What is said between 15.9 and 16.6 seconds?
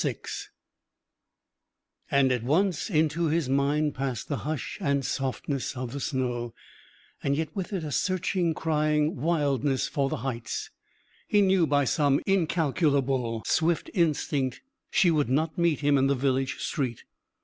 in the village